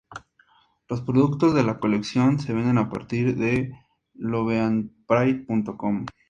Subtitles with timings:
[0.89, 3.71] Los productos de la colección se vende a partir de
[4.15, 6.05] loveandpride.com.